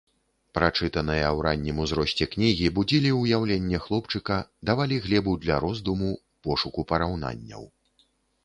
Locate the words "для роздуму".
5.45-6.11